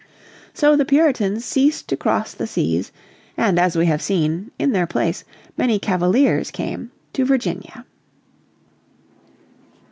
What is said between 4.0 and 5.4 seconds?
seen, in their place